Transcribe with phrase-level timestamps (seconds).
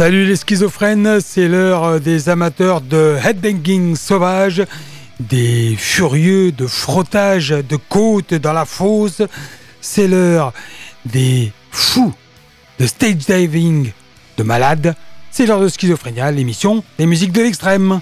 [0.00, 4.62] Salut les schizophrènes, c'est l'heure des amateurs de headbanging sauvage,
[5.20, 9.20] des furieux de frottage de côtes dans la fosse,
[9.82, 10.54] c'est l'heure
[11.04, 12.14] des fous
[12.78, 13.92] de stage diving
[14.38, 14.94] de malades,
[15.30, 18.00] c'est l'heure de Schizophrénia, l'émission des musiques de l'extrême.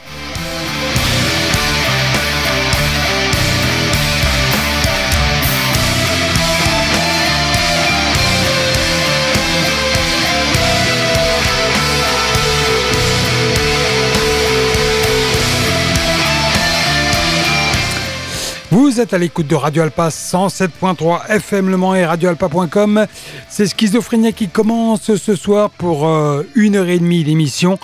[18.71, 23.07] Vous êtes à l'écoute de Radio Alpa 107.3 FM Le Mans et radioalpa.com.
[23.49, 27.79] C'est Schizophrénia qui commence ce soir pour euh, une heure et demie l'émission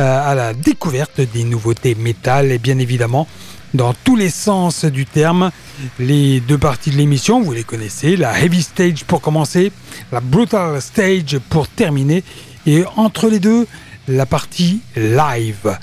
[0.00, 3.28] euh, à la découverte des nouveautés métal et bien évidemment
[3.74, 5.52] dans tous les sens du terme.
[6.00, 9.70] Les deux parties de l'émission, vous les connaissez, la heavy stage pour commencer,
[10.10, 12.24] la brutal stage pour terminer
[12.66, 13.68] et entre les deux,
[14.08, 15.78] la partie live.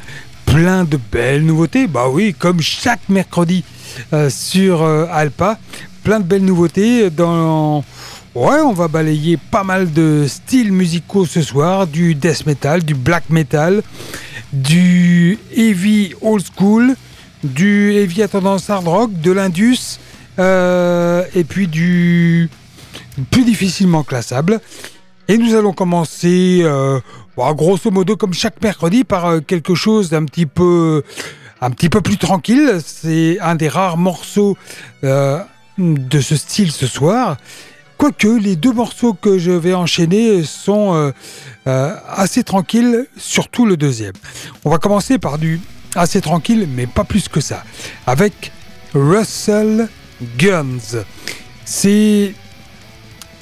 [0.46, 3.64] Plein de belles nouveautés, bah oui, comme chaque mercredi
[4.30, 5.58] sur euh, Alpa.
[6.04, 7.84] Plein de belles nouveautés dans...
[8.36, 13.30] On va balayer pas mal de styles musicaux ce soir, du death metal, du black
[13.30, 13.84] metal,
[14.52, 16.96] du heavy old school,
[17.44, 20.00] du heavy à tendance hard rock, de l'indus,
[20.40, 22.50] euh, et puis du
[23.30, 24.60] plus difficilement classable.
[25.28, 26.66] Et nous allons commencer,
[27.38, 31.04] grosso modo comme chaque mercredi, par quelque chose d'un petit peu
[31.64, 32.80] un petit peu plus tranquille.
[32.86, 34.58] C'est un des rares morceaux
[35.04, 35.40] euh,
[35.78, 37.38] de ce style ce soir.
[37.98, 41.12] Quoique les deux morceaux que je vais enchaîner sont euh,
[41.68, 44.14] euh, assez tranquilles, surtout le deuxième.
[44.66, 45.62] On va commencer par du
[45.96, 47.64] assez tranquille, mais pas plus que ça,
[48.08, 48.52] avec
[48.94, 49.88] Russell
[50.38, 51.04] Guns.
[51.66, 52.34] C'est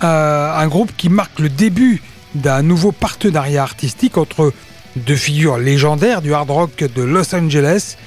[0.02, 2.02] un groupe qui marque le début
[2.36, 4.52] d'un nouveau partenariat artistique entre
[4.96, 7.98] deux figures légendaires du hard rock de Los Angeles,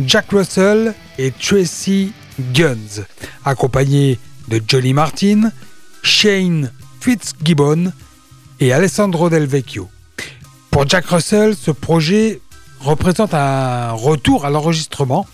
[0.00, 2.12] Jack Russell et Tracy
[2.52, 3.04] Guns,
[3.44, 4.18] accompagnés
[4.48, 5.50] de Johnny Martin,
[6.02, 6.70] Shane
[7.00, 7.92] Fitzgibbon
[8.60, 9.88] et Alessandro Del Vecchio.
[10.70, 12.40] Pour Jack Russell, ce projet
[12.80, 15.26] représente un retour à l'enregistrement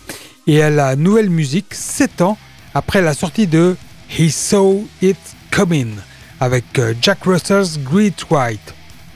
[0.47, 2.37] et à la nouvelle musique 7 ans
[2.73, 3.75] après la sortie de
[4.17, 5.17] He Saw It
[5.51, 5.95] Coming
[6.39, 8.73] avec euh, Jack Russell's Great White.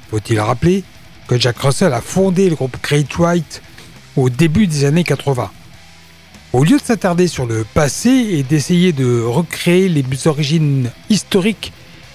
[0.09, 0.83] Faut-il rappeler
[1.27, 3.61] que Jack Russell a fondé le groupe Great White
[4.15, 5.51] au début des années 80.
[6.53, 11.73] Au lieu de s'attarder sur le passé et d'essayer de recréer les origines historiques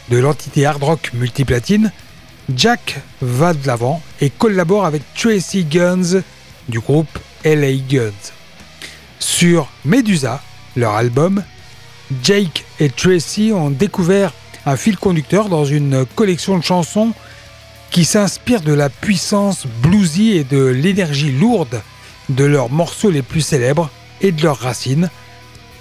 [0.09, 1.93] de l'entité hard rock multiplatine,
[2.57, 6.23] Jack va de l'avant et collabore avec Tracy Guns
[6.69, 8.33] du groupe LA Guns.
[9.19, 10.43] Sur Medusa,
[10.77, 11.45] leur album,
[12.23, 14.33] Jake et Tracy ont découvert
[14.67, 17.13] un fil conducteur dans une collection de chansons
[17.91, 21.83] qui s'inspire de la puissance bluesy et de l'énergie lourde
[22.29, 23.91] de leurs morceaux les plus célèbres
[24.21, 25.11] et de leurs racines,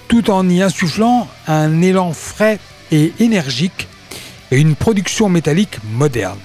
[0.07, 2.59] tout en y insufflant un élan frais
[2.91, 3.87] et énergique
[4.51, 6.39] et une production métallique moderne.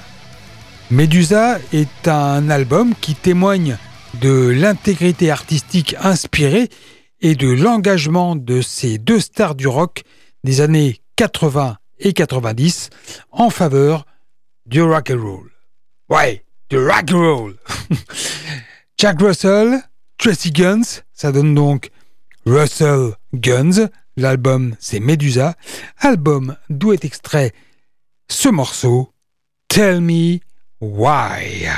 [0.91, 3.79] Medusa est un album qui témoigne
[4.21, 6.69] de l'intégrité artistique inspirée
[7.23, 10.03] et de l'engagement de ces deux stars du rock
[10.45, 12.91] des années 80 et 90
[13.33, 14.05] en faveur
[14.67, 15.54] du rock and roll.
[16.09, 17.53] Ouais, and roll.
[18.99, 19.81] Jack Russell,
[20.19, 21.91] Tracy Guns, ça donne donc
[22.47, 23.89] Russell Guns.
[24.17, 25.57] L'album c'est Medusa,
[25.99, 27.53] album d'où est extrait
[28.29, 29.13] ce morceau
[29.69, 30.39] Tell Me
[30.81, 31.69] Why.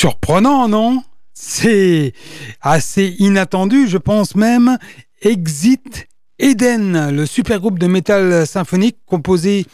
[0.00, 1.02] surprenant, non?
[1.34, 2.14] C'est
[2.62, 4.78] assez inattendu, je pense même.
[5.20, 9.66] Exit Eden, le supergroupe de métal symphonique composé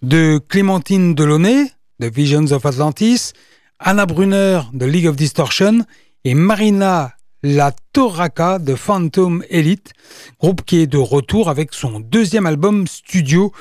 [0.00, 3.32] de Clémentine Delaunay, de Visions of Atlantis,
[3.78, 5.84] Anna Brunner de League of Distortion
[6.24, 9.92] et Marina La Toraka de Phantom Elite,
[10.40, 13.52] groupe qui est de retour avec son deuxième album studio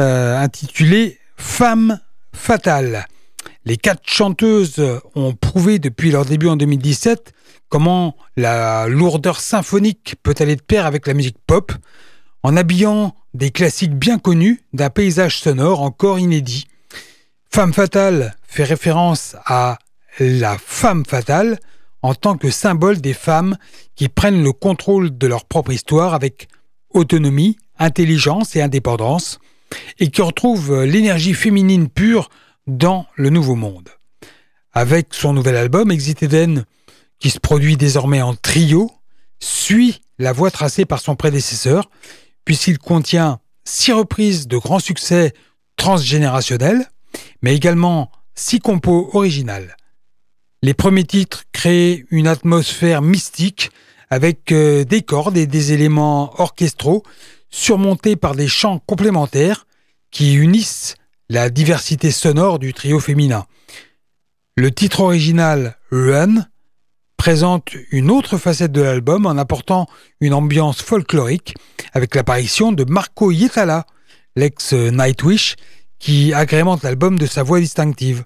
[0.00, 2.00] euh, intitulé Femme
[2.34, 3.06] Fatale.
[3.64, 4.82] Les quatre chanteuses
[5.14, 7.32] ont prouvé depuis leur début en 2017
[7.68, 11.72] comment la lourdeur symphonique peut aller de pair avec la musique pop,
[12.42, 16.66] en habillant des classiques bien connus d'un paysage sonore encore inédit.
[17.50, 19.78] Femme fatale fait référence à
[20.18, 21.58] la femme fatale
[22.02, 23.56] en tant que symbole des femmes
[23.94, 26.48] qui prennent le contrôle de leur propre histoire avec
[26.90, 29.38] autonomie, intelligence et indépendance,
[29.98, 32.28] et qui retrouvent l'énergie féminine pure
[32.66, 33.88] dans le nouveau monde.
[34.72, 36.64] Avec son nouvel album, Exit Eden,
[37.18, 38.90] qui se produit désormais en trio,
[39.40, 41.90] suit la voie tracée par son prédécesseur,
[42.44, 45.32] puisqu'il contient six reprises de grands succès
[45.76, 46.86] transgénérationnels,
[47.42, 49.76] mais également six compos originales.
[50.62, 53.70] Les premiers titres créent une atmosphère mystique
[54.10, 57.02] avec euh, des cordes et des éléments orchestraux
[57.50, 59.66] surmontés par des chants complémentaires
[60.10, 60.94] qui unissent
[61.32, 63.46] la diversité sonore du trio féminin.
[64.54, 66.46] Le titre original Run
[67.16, 69.86] présente une autre facette de l'album en apportant
[70.20, 71.54] une ambiance folklorique
[71.94, 73.86] avec l'apparition de Marco Yetala,
[74.36, 75.56] l'ex-Nightwish,
[75.98, 78.24] qui agrémente l'album de sa voix distinctive.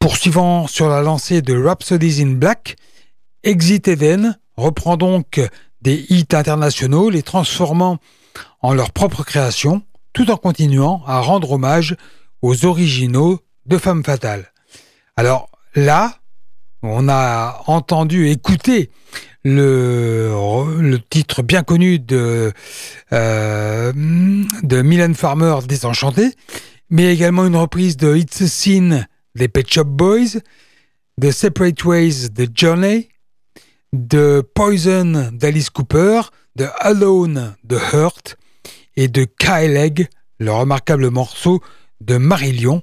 [0.00, 2.74] Poursuivant sur la lancée de Rhapsodies in Black,
[3.44, 5.40] Exit Eden reprend donc
[5.82, 7.98] des hits internationaux, les transformant
[8.60, 9.82] en leur propre création,
[10.16, 11.94] tout en continuant à rendre hommage
[12.40, 14.50] aux originaux de Femme Fatale.
[15.14, 16.20] Alors là,
[16.82, 18.88] on a entendu, écouter
[19.44, 22.50] le, titre bien connu de,
[23.12, 23.92] euh,
[24.62, 26.30] de Mylène Farmer, Désenchanté,
[26.88, 30.40] mais également une reprise de It's a Scene des Pet Shop Boys,
[31.18, 33.10] de Separate Ways de Journey,
[33.92, 36.22] de Poison d'Alice Cooper,
[36.56, 38.38] de Alone de Hurt
[38.96, 41.60] et de Kyle le remarquable morceau
[42.00, 42.82] de Marillion.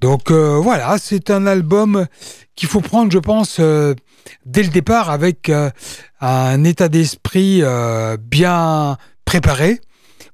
[0.00, 2.06] Donc euh, voilà, c'est un album
[2.56, 3.94] qu'il faut prendre, je pense, euh,
[4.46, 5.70] dès le départ avec euh,
[6.20, 7.62] un état d'esprit
[8.18, 9.80] bien préparé.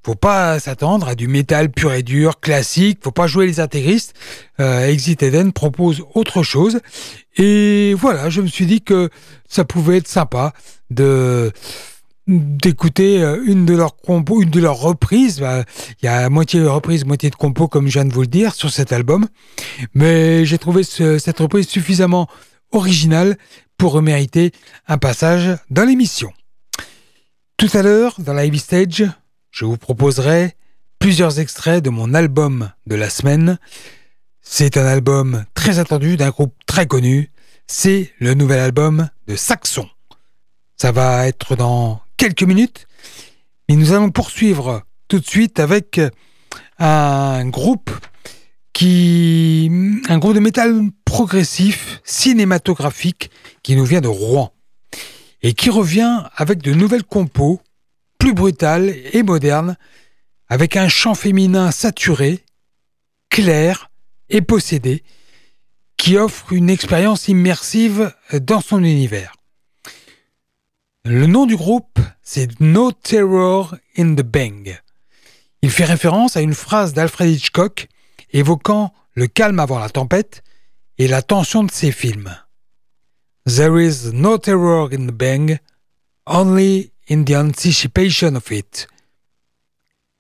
[0.05, 3.01] Faut pas s'attendre à du métal pur et dur, classique.
[3.03, 4.15] Faut pas jouer les intégristes.
[4.61, 6.79] Exit Eden propose autre chose.
[7.37, 9.11] Et voilà, je me suis dit que
[9.49, 10.53] ça pouvait être sympa
[10.91, 11.53] de
[12.27, 15.41] d'écouter euh, une de leurs compos, une de leurs reprises.
[15.41, 15.65] Bah,
[16.03, 18.27] il y a moitié de reprise, moitié de compos, comme je viens de vous le
[18.27, 19.27] dire, sur cet album.
[19.95, 22.29] Mais j'ai trouvé cette reprise suffisamment
[22.73, 23.37] originale
[23.79, 24.53] pour mériter
[24.89, 26.33] un passage dans l'émission.
[27.57, 29.05] Tout à l'heure, dans la Stage,
[29.51, 30.57] je vous proposerai
[30.99, 33.59] plusieurs extraits de mon album de la semaine.
[34.43, 37.31] C'est un album très attendu d'un groupe très connu.
[37.67, 39.89] C'est le nouvel album de Saxon.
[40.77, 42.87] Ça va être dans quelques minutes.
[43.69, 46.01] Et nous allons poursuivre tout de suite avec
[46.79, 47.91] un groupe
[48.73, 49.71] qui,
[50.09, 53.31] un groupe de métal progressif, cinématographique,
[53.63, 54.53] qui nous vient de Rouen
[55.43, 57.61] et qui revient avec de nouvelles compos,
[58.19, 59.77] plus brutales et modernes,
[60.49, 62.45] avec un chant féminin saturé,
[63.31, 63.91] clair
[64.29, 65.05] et possédé,
[65.97, 69.36] qui offre une expérience immersive dans son univers.
[71.09, 74.77] Le nom du groupe, c'est No Terror in the Bang.
[75.63, 77.87] Il fait référence à une phrase d'Alfred Hitchcock
[78.33, 80.43] évoquant le calme avant la tempête
[80.99, 82.37] et la tension de ses films.
[83.47, 85.61] There is no terror in the bang,
[86.27, 88.89] only in the anticipation of it.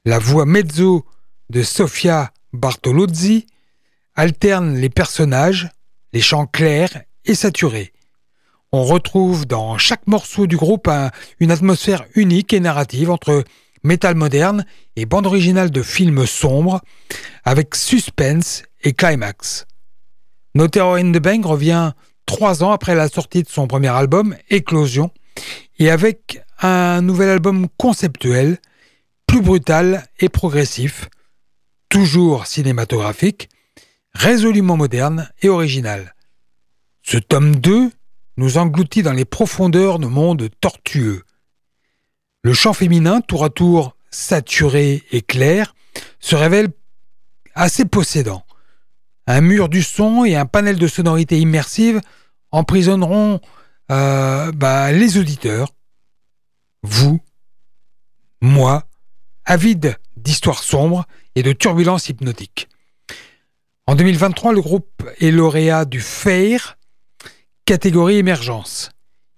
[0.04, 1.04] La voix mezzo
[1.50, 3.48] de Sofia Bartolozzi
[4.14, 5.68] alterne les personnages,
[6.12, 7.92] les chants clairs et saturés
[8.72, 10.88] on retrouve dans chaque morceau du groupe
[11.40, 13.44] une atmosphère unique et narrative entre
[13.82, 16.80] métal moderne et bande originale de films sombres,
[17.44, 19.66] avec suspense et climax.
[20.54, 21.92] No in the Bang revient
[22.24, 25.10] trois ans après la sortie de son premier album, Éclosion,
[25.78, 28.58] et avec un nouvel album conceptuel,
[29.26, 31.08] plus brutal et progressif,
[31.88, 33.48] toujours cinématographique,
[34.14, 36.14] résolument moderne et original.
[37.02, 37.90] Ce tome 2
[38.36, 41.22] nous engloutit dans les profondeurs de monde tortueux.
[42.42, 45.74] Le chant féminin, tour à tour saturé et clair,
[46.20, 46.68] se révèle
[47.54, 48.44] assez possédant.
[49.26, 52.00] Un mur du son et un panel de sonorités immersives
[52.52, 53.40] emprisonneront
[53.90, 55.74] euh, bah, les auditeurs,
[56.82, 57.20] vous,
[58.40, 58.84] moi,
[59.44, 62.68] avides d'histoires sombres et de turbulences hypnotiques.
[63.86, 66.76] En 2023, le groupe est lauréat du FAIR,
[67.66, 68.90] catégorie émergence.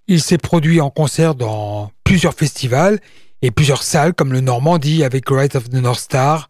[0.07, 3.01] Il s'est produit en concert dans plusieurs festivals
[3.43, 6.49] et plusieurs salles comme le Normandie avec Right of the North Star,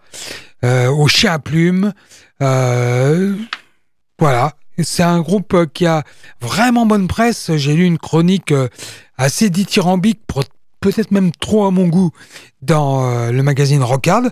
[0.64, 1.92] euh, au Chien à Plume.
[2.42, 3.36] Euh,
[4.18, 6.02] voilà, c'est un groupe qui a
[6.40, 7.52] vraiment bonne presse.
[7.56, 8.68] J'ai lu une chronique euh,
[9.16, 10.20] assez dithyrambique,
[10.80, 12.10] peut-être même trop à mon goût,
[12.60, 14.30] dans le magazine Rockard.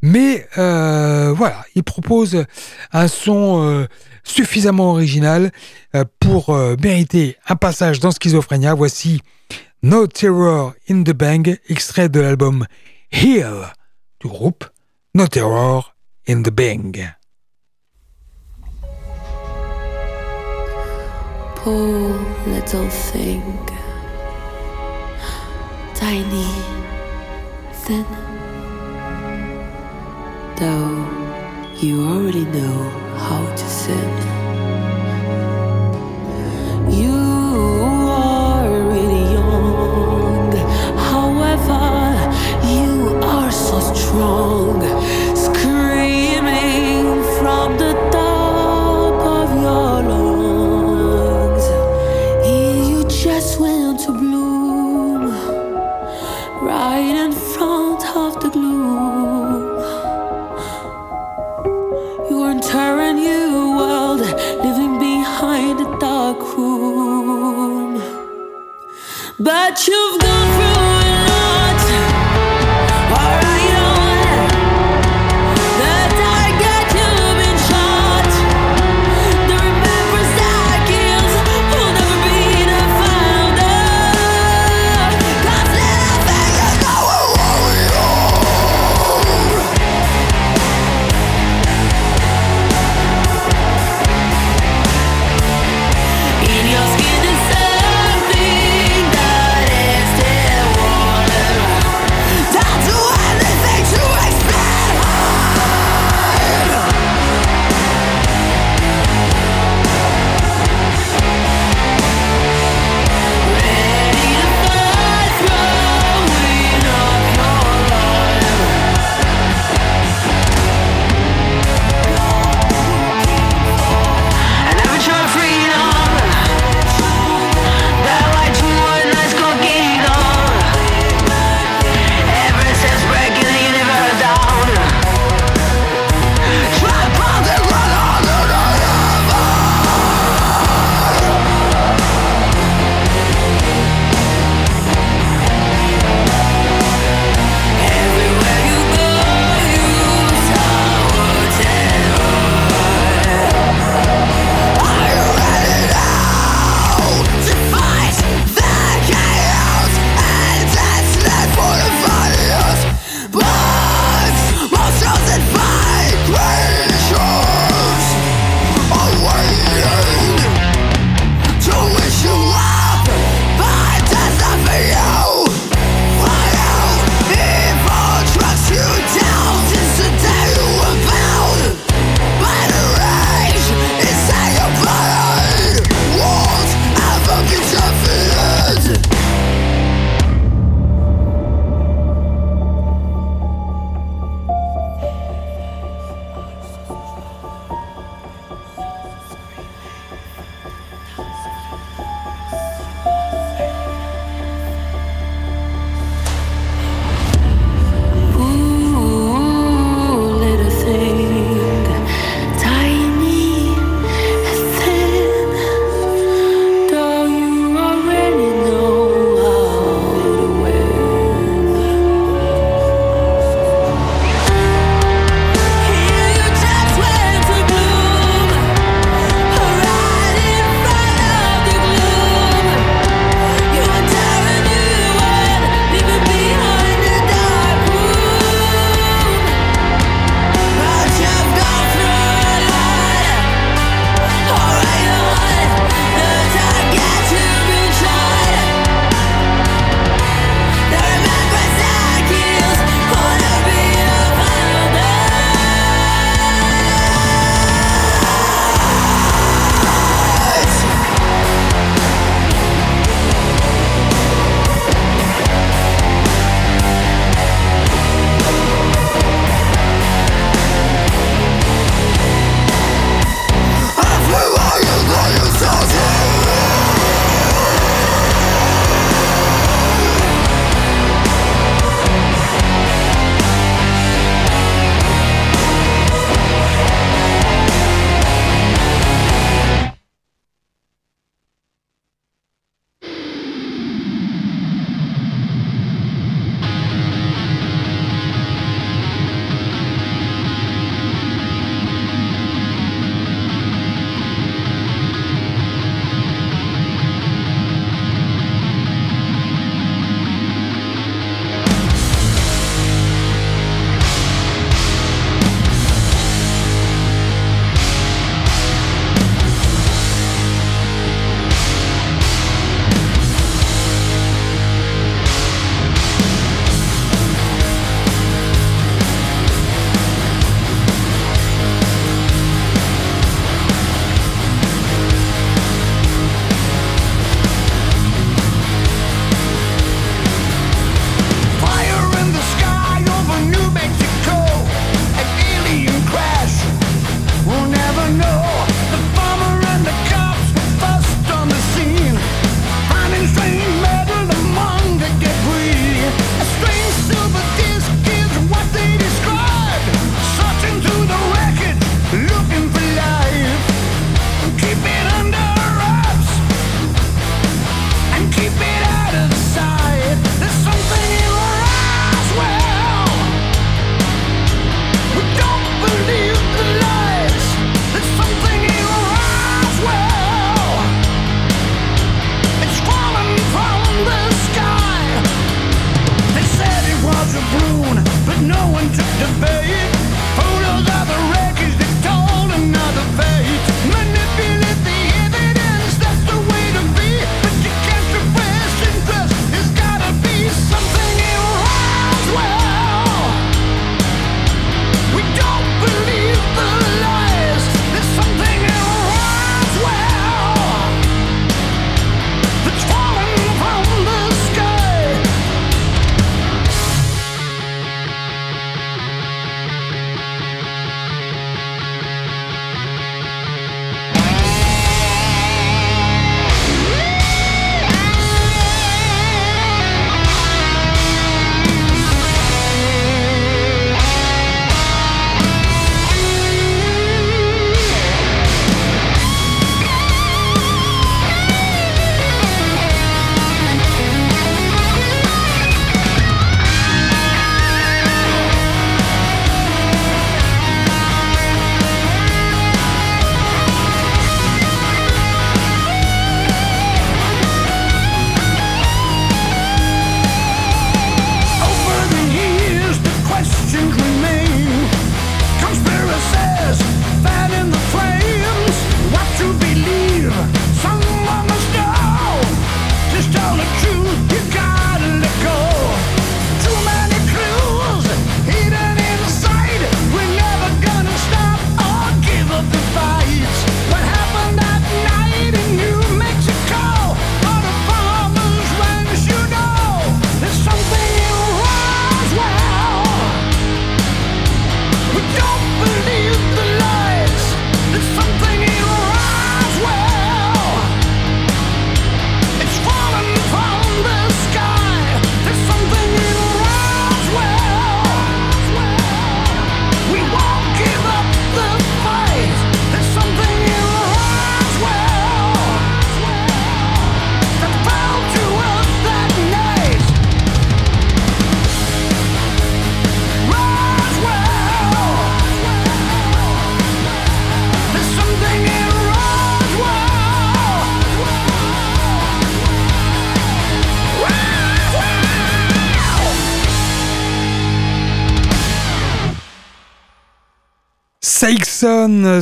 [0.00, 2.44] Mais voilà, il propose
[2.92, 3.86] un son
[4.24, 5.50] suffisamment original
[6.20, 8.74] pour mériter un passage dans Schizophrénia.
[8.74, 9.20] Voici
[9.82, 12.66] No Terror in the Bang, extrait de l'album
[13.10, 13.72] Heal
[14.20, 14.64] du groupe
[15.14, 15.94] No Terror
[16.28, 17.12] in the Bang.
[21.56, 23.42] Poor little thing,
[25.94, 26.46] tiny,
[27.84, 28.06] thin.
[31.82, 34.41] You already know how to sin,
[69.74, 70.41] that you've got.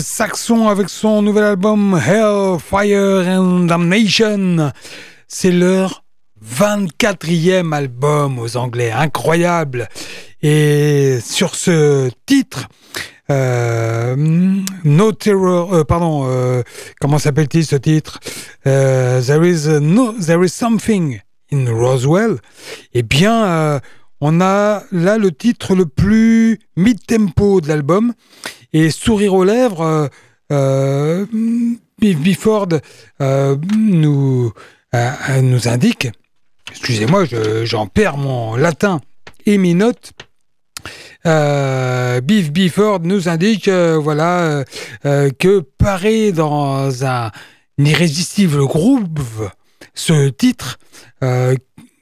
[0.01, 4.71] Saxon, avec son nouvel album Hell, Fire and Damnation.
[5.29, 6.05] C'est leur
[6.45, 9.89] 24e album aux Anglais, incroyable.
[10.43, 12.69] Et sur ce titre,
[13.31, 14.15] euh,
[14.85, 16.63] No Terror, euh, pardon, euh,
[17.01, 18.21] comment s'appelle-t-il ce titre?
[18.65, 21.19] There is no, there is something
[21.51, 22.41] in Roswell.
[22.93, 23.81] Eh bien,
[24.21, 28.15] on a là le titre le plus mid-tempo de l'album
[28.73, 30.11] et sourire aux lèvres.
[30.53, 31.27] Euh,
[31.99, 32.69] Bifford
[33.77, 34.53] nous
[35.43, 36.09] nous indique,
[36.71, 37.25] excusez-moi,
[37.65, 39.01] j'en perds mon latin
[39.47, 40.13] et mes notes.
[41.27, 44.65] Euh, Biff nous indique euh, voilà euh,
[45.05, 47.31] euh, que paraît dans un
[47.79, 49.21] irrésistible groupe
[49.95, 50.79] ce titre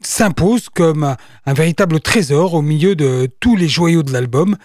[0.00, 4.56] s'impose comme un, véritable trésor au milieu de tous les joyaux de l'album.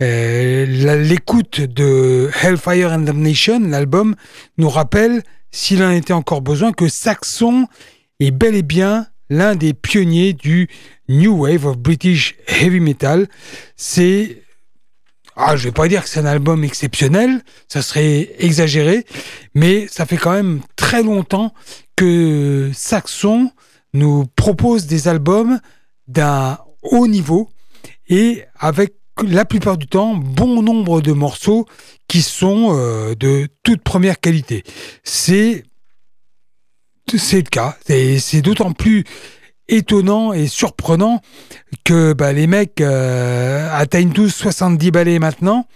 [0.00, 4.14] L'écoute de Hellfire and Damnation, l'album,
[4.56, 7.66] nous rappelle, s'il en était encore besoin, que Saxon
[8.20, 10.68] est bel et bien l'un des pionniers du
[11.08, 13.28] New Wave of British Heavy Metal.
[13.76, 14.42] C'est
[15.40, 19.06] ah, je vais pas dire que c'est un album exceptionnel, ça serait exagéré,
[19.54, 21.54] mais ça fait quand même très longtemps
[21.94, 23.52] que Saxon
[23.98, 25.60] nous propose des albums
[26.06, 27.50] d'un haut niveau
[28.08, 28.94] et avec
[29.26, 31.66] la plupart du temps bon nombre de morceaux
[32.06, 34.62] qui sont euh, de toute première qualité.
[35.04, 35.64] C'est
[37.16, 37.76] c'est le cas.
[37.86, 39.04] C'est d'autant plus
[39.68, 41.20] étonnant et surprenant
[41.84, 45.66] que bah, les mecs euh, atteignent tous 70 balais maintenant.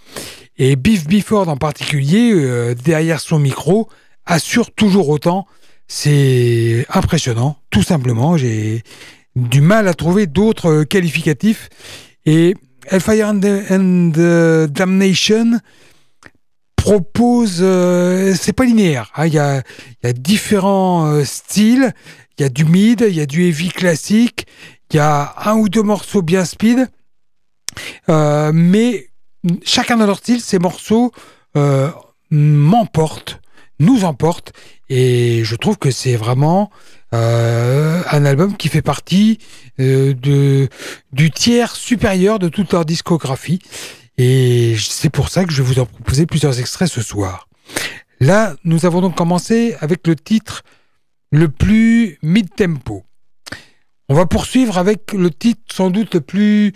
[0.57, 3.89] Et Biff Bifford en particulier, euh, derrière son micro,
[4.25, 5.47] assure toujours autant.
[5.87, 8.37] C'est impressionnant, tout simplement.
[8.37, 8.83] J'ai
[9.35, 11.69] du mal à trouver d'autres qualificatifs.
[12.25, 12.55] Et
[12.89, 15.59] Hellfire and, Damnation
[16.75, 19.09] propose, euh, c'est pas linéaire.
[19.15, 19.27] Hein.
[19.27, 19.63] Il y, a,
[20.03, 21.93] y, a, différents euh, styles.
[22.37, 24.47] Il y a du mid, il y a du heavy classique,
[24.91, 26.89] il y a un ou deux morceaux bien speed.
[28.09, 29.07] Euh, mais
[29.63, 31.11] chacun dans leur style, ces morceaux
[32.31, 33.39] m'emportent,
[33.79, 34.51] nous emportent.
[34.95, 36.69] Et je trouve que c'est vraiment
[37.11, 39.39] un album qui fait partie
[39.79, 40.69] de,
[41.11, 43.59] du tiers supérieur de toute leur discographie.
[44.19, 47.47] Et c'est pour ça que je vais vous en proposer plusieurs extraits ce soir.
[48.19, 50.61] Là, nous avons donc commencé avec le titre
[51.31, 53.03] le plus mid-tempo.
[54.09, 56.71] On va poursuivre avec le titre sans doute le plus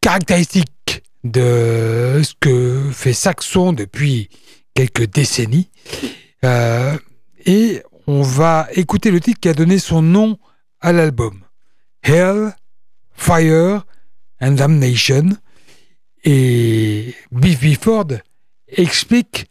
[0.00, 4.28] caractéristique de ce que fait Saxon depuis
[4.74, 5.70] quelques décennies.
[6.44, 6.96] Euh,
[7.48, 10.38] et on va écouter le titre qui a donné son nom
[10.80, 11.40] à l'album.
[12.02, 12.54] Hell,
[13.14, 13.86] Fire
[14.40, 15.30] and Damnation.
[16.24, 18.08] Et Biff Bifford
[18.68, 19.46] explique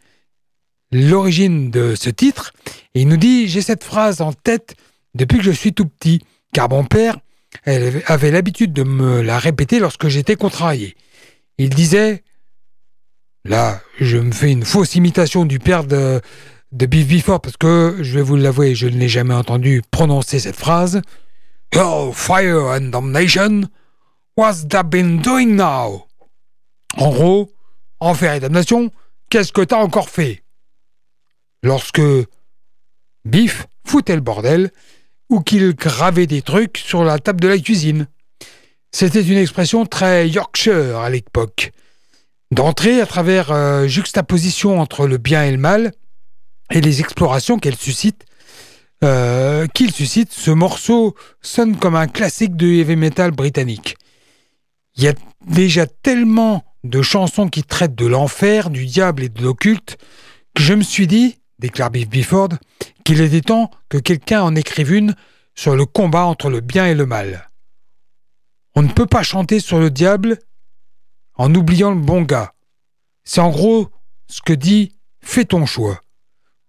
[0.92, 2.52] l'origine de ce titre
[2.94, 4.76] et il nous dit J'ai cette phrase en tête
[5.14, 6.20] depuis que je suis tout petit,
[6.52, 7.18] car mon père
[7.64, 10.94] avait l'habitude de me la répéter lorsque j'étais contrarié.
[11.58, 12.22] Il disait
[13.44, 16.20] Là, je me fais une fausse imitation du père de,
[16.72, 20.40] de Biff Bifford parce que, je vais vous l'avouer, je ne l'ai jamais entendu prononcer
[20.40, 21.00] cette phrase.
[21.76, 23.68] Oh, fire and damnation,
[24.36, 26.06] what's that been doing now?
[26.96, 27.50] En gros,
[28.00, 28.90] enfer et damnation,
[29.30, 30.42] qu'est-ce que t'as encore fait?
[31.62, 32.00] Lorsque
[33.24, 34.70] Biff foutait le bordel
[35.28, 38.08] ou qu'il gravait des trucs sur la table de la cuisine.
[38.92, 41.72] C'était une expression très Yorkshire à l'époque.
[42.50, 45.92] D'entrer à travers euh, juxtaposition entre le bien et le mal
[46.70, 48.24] et les explorations qu'elle suscite,
[49.04, 53.96] euh, qu'il suscite, ce morceau sonne comme un classique de heavy metal britannique.
[54.96, 55.14] Il y a
[55.46, 59.98] déjà tellement de chansons qui traitent de l'enfer, du diable et de l'occulte,
[60.54, 62.50] que je me suis dit, déclare Biff Bifford,
[63.04, 65.14] qu'il était temps que quelqu'un en écrive une
[65.54, 67.48] sur le combat entre le bien et le mal.
[68.74, 70.38] On ne peut pas chanter sur le diable
[71.34, 72.52] en oubliant le bon gars.
[73.24, 73.88] C'est en gros
[74.26, 76.00] ce que dit Fais ton choix.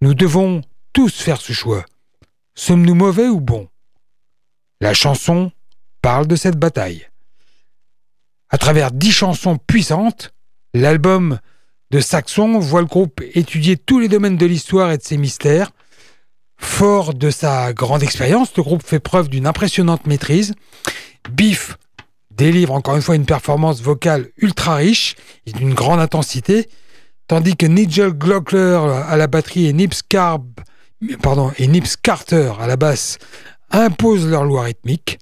[0.02, 0.62] Nous devons
[0.94, 1.86] tous faire ce choix.
[2.56, 3.68] Sommes-nous mauvais ou bons?
[4.82, 5.52] La chanson
[6.02, 7.10] parle de cette bataille
[8.50, 10.34] à travers dix chansons puissantes,
[10.74, 11.40] l'album
[11.92, 15.72] de Saxon voit le groupe étudier tous les domaines de l'histoire et de ses mystères.
[16.58, 20.54] Fort de sa grande expérience, le groupe fait preuve d'une impressionnante maîtrise.
[21.32, 21.78] Biff
[22.32, 26.70] délivre encore une fois une performance vocale ultra riche et d'une grande intensité,
[27.30, 30.02] tandis que Nigel Glockler à la batterie et Nips,
[32.02, 33.20] Carter à la basse
[33.72, 35.20] imposent leur loi rythmique.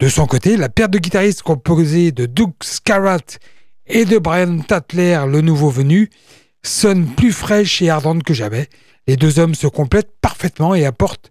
[0.00, 3.38] De son côté, la paire de guitaristes composée de Doug Scarratt
[3.86, 6.08] et de Brian Tatler, le nouveau venu,
[6.62, 8.68] sonne plus fraîche et ardente que jamais.
[9.06, 11.30] Les deux hommes se complètent parfaitement et apportent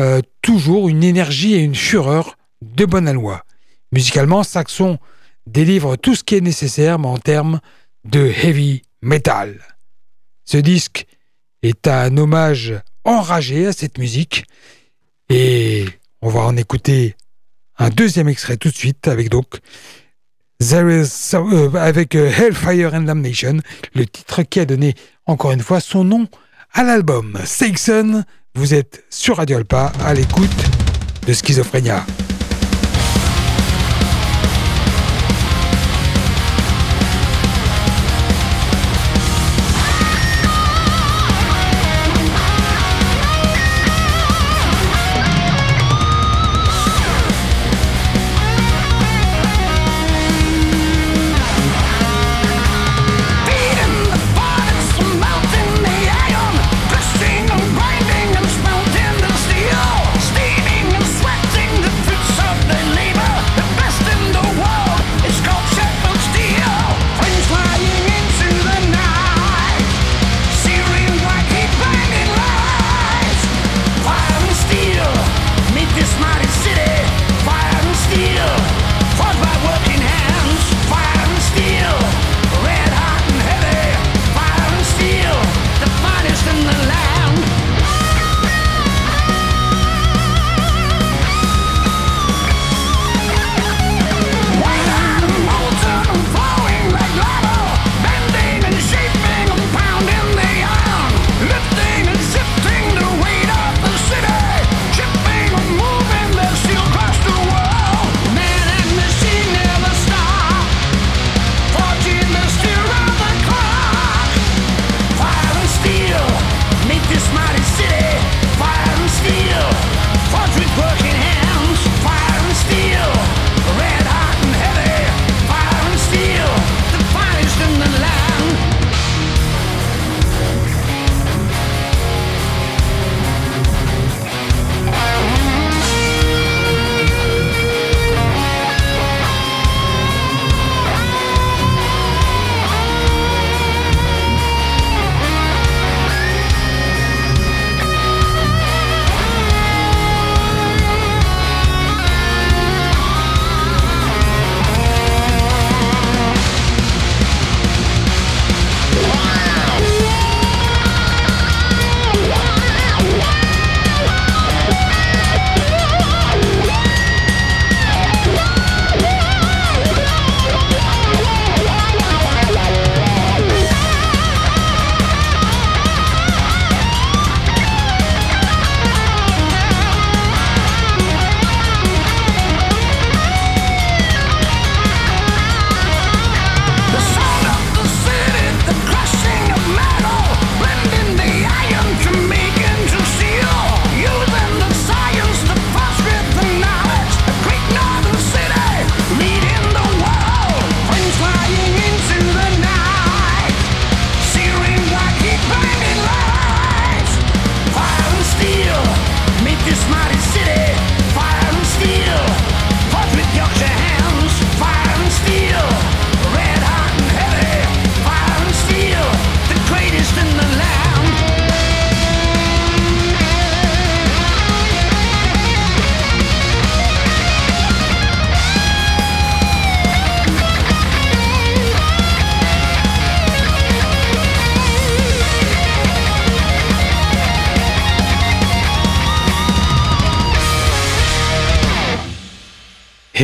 [0.00, 3.44] euh, toujours une énergie et une fureur de bonne aloi.
[3.92, 4.98] Musicalement, Saxon
[5.46, 7.60] délivre tout ce qui est nécessaire, mais en termes
[8.04, 9.60] de heavy metal.
[10.44, 11.06] Ce disque
[11.62, 12.74] est un hommage
[13.04, 14.44] enragé à cette musique
[15.28, 15.86] et
[16.20, 17.16] on va en écouter
[17.78, 19.58] un deuxième extrait tout de suite avec donc
[20.72, 23.58] euh, avec euh, Hellfire and Damnation,
[23.94, 24.94] le titre qui a donné
[25.26, 26.28] encore une fois son nom
[26.72, 27.36] à l'album.
[27.44, 28.24] Saxon,
[28.54, 30.50] vous êtes sur Radio Alpa à l'écoute
[31.26, 32.04] de Schizophrénia.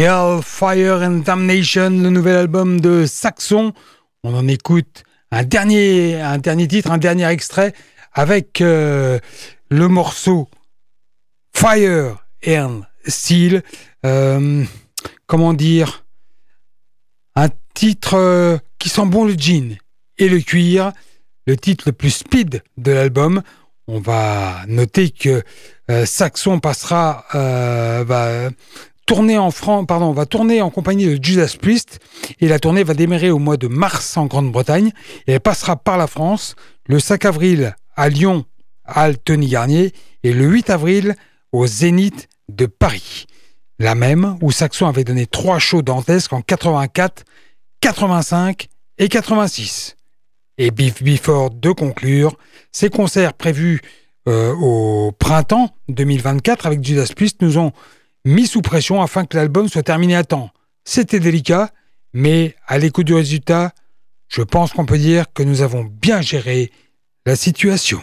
[0.09, 3.75] Hellfire and Damnation, le nouvel album de Saxon.
[4.25, 7.75] On en écoute un dernier, un dernier titre, un dernier extrait
[8.15, 9.19] avec euh,
[9.69, 10.49] le morceau
[11.55, 13.63] Fire and Steel.
[14.07, 14.65] Euh,
[15.27, 16.07] comment dire?
[17.37, 19.77] Un titre euh, qui sent bon le jean
[20.17, 20.93] et le cuir.
[21.47, 23.43] Le titre le plus speed de l'album.
[23.87, 25.43] On va noter que
[26.05, 28.51] Saxon passera, va
[29.09, 31.99] tourner en France, pardon, va tourner en compagnie de Judas Priest
[32.41, 34.93] et la tournée va démarrer au mois de mars en Grande-Bretagne
[35.27, 36.57] et elle passera par la France
[36.87, 38.45] le 5 avril à Lyon,
[38.85, 39.95] à Tony Garnier
[40.25, 41.17] et le 8 avril
[41.53, 43.25] au Zénith de Paris.
[43.79, 47.25] La même où Saxon avait donné trois shows dantesques en 84,
[47.81, 49.97] 85 et 86.
[50.59, 52.37] et Beef Before de conclure.
[52.73, 53.81] Ces concerts prévus
[54.29, 57.73] euh, au printemps 2024 avec Judas Priest nous ont
[58.29, 60.51] mis sous pression afin que l'album soit terminé à temps.
[60.85, 61.71] C'était délicat,
[62.13, 63.73] mais à l'écoute du résultat,
[64.29, 66.71] je pense qu'on peut dire que nous avons bien géré
[67.25, 68.03] la situation.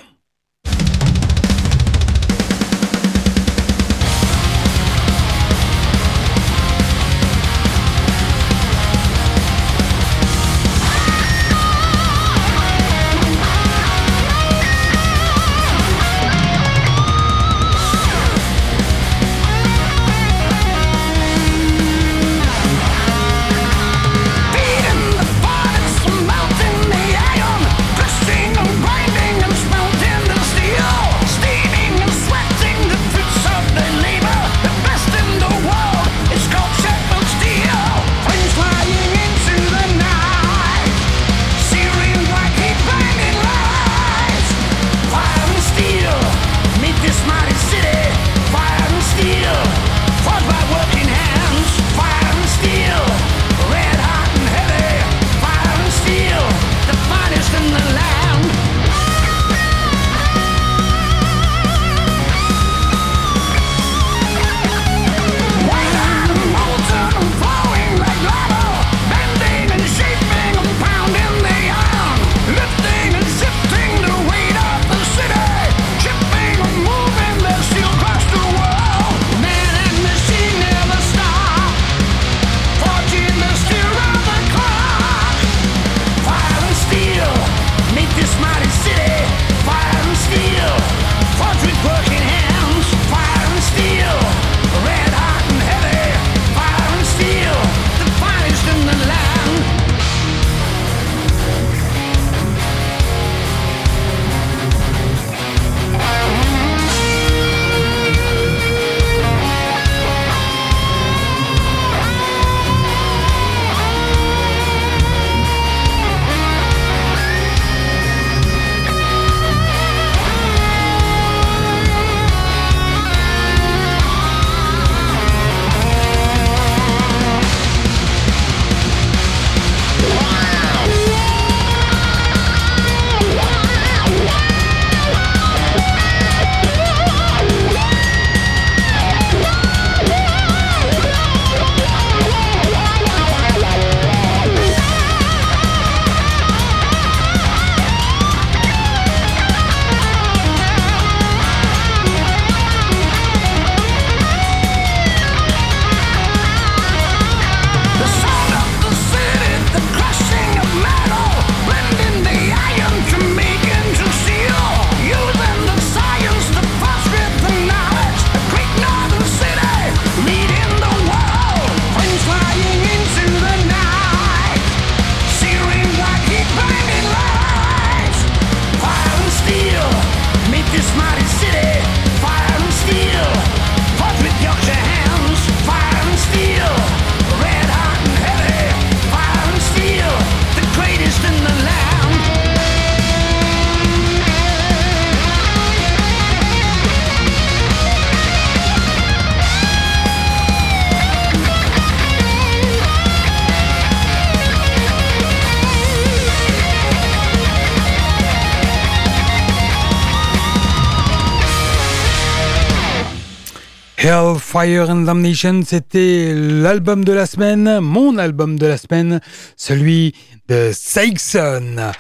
[214.06, 219.20] Hellfire and Damnation, c'était l'album de la semaine, mon album de la semaine,
[219.58, 220.14] celui
[220.48, 221.92] de Saxon.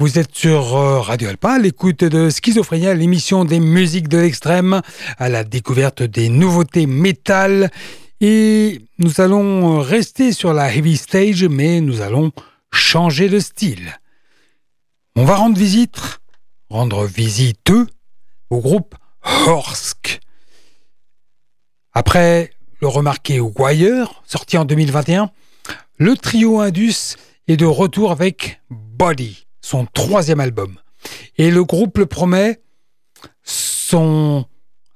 [0.00, 4.82] Vous êtes sur euh, Radio Alpa, l'écoute de Schizophrénia, l'émission des musiques de l'extrême,
[5.16, 7.70] à la découverte des nouveautés métal.
[8.20, 12.32] Et nous allons rester sur la heavy stage, mais nous allons
[12.72, 14.00] changer de style.
[15.14, 16.18] On va rendre visite,
[16.68, 17.70] rendre visite
[18.50, 20.18] au groupe Horsk.
[21.94, 25.30] Après le remarqué Wire, sorti en 2021,
[25.98, 27.16] le trio Indus
[27.46, 30.76] est de retour avec Body, son troisième album.
[31.38, 32.60] Et le groupe le promet,
[33.44, 34.44] son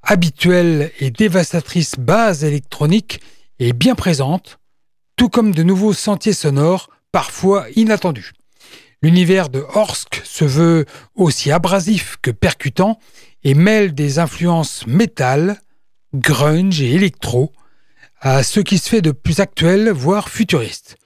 [0.03, 3.21] habituelle et dévastatrice base électronique
[3.61, 4.59] est bien présente,
[5.15, 8.33] tout comme de nouveaux sentiers sonores, parfois inattendus.
[9.03, 10.85] L'univers de Horsk se veut
[11.15, 12.99] aussi abrasif que percutant
[13.45, 15.61] et mêle des influences métal,
[16.19, 17.53] grunge et électro
[18.21, 20.97] à ce qui se fait de plus actuel, voire futuriste.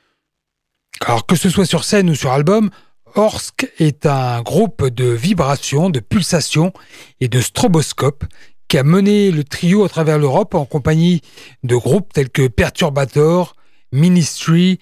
[1.01, 2.71] Alors que ce soit sur scène ou sur album,
[3.15, 6.73] Horsk est un groupe de vibrations, de pulsations
[7.21, 8.25] et de stroboscopes
[8.69, 11.21] qui a mené le trio à travers l'Europe en compagnie
[11.63, 13.55] de groupes tels que Perturbator,
[13.93, 14.79] Ministry,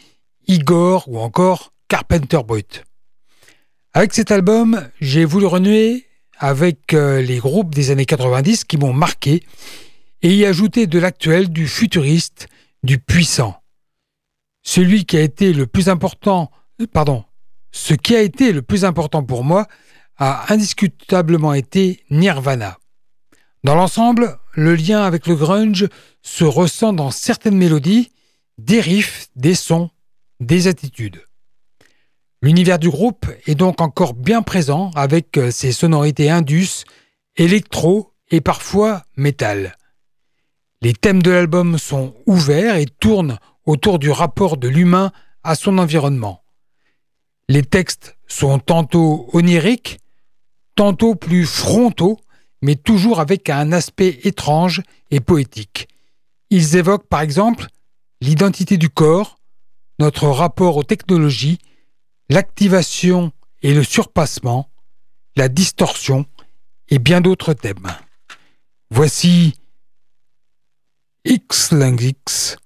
[0.47, 2.85] Igor ou encore Carpenter Brut.
[3.93, 6.07] Avec cet album, j'ai voulu renouer
[6.39, 9.43] avec euh, les groupes des années 90 qui m'ont marqué
[10.23, 12.49] et y ajouter de l'actuel, du futuriste,
[12.83, 13.63] du puissant.
[14.63, 16.51] Celui qui a été le plus important,
[16.81, 17.25] euh, pardon,
[17.73, 19.67] ce qui a été le plus important pour moi
[20.17, 22.79] a indiscutablement été Nirvana.
[23.65, 25.89] Dans l'ensemble, le lien avec le grunge
[26.23, 28.11] se ressent dans certaines mélodies,
[28.59, 29.91] des riffs, des sons,
[30.41, 31.25] des attitudes.
[32.43, 36.85] L'univers du groupe est donc encore bien présent avec euh, ses sonorités indus,
[37.37, 39.77] électro et parfois métal.
[40.83, 45.13] Les thèmes de l'album sont ouverts et tournent autour du rapport de l'humain
[45.43, 46.43] à son environnement.
[47.49, 49.99] Les textes sont tantôt oniriques,
[50.77, 52.19] tantôt plus frontaux,
[52.63, 55.89] mais toujours avec un aspect étrange et poétique.
[56.49, 57.67] Ils évoquent par exemple
[58.23, 59.39] l'identité du corps,
[59.99, 61.59] notre rapport aux technologies,
[62.31, 64.71] l'activation et le surpassement,
[65.37, 66.25] la distorsion
[66.89, 67.95] et bien d'autres thèmes.
[68.91, 69.60] Voici
[71.25, 72.57] X X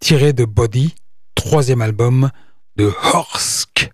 [0.00, 0.96] tiré de Body,
[1.36, 2.30] troisième album
[2.74, 3.88] de Horsk.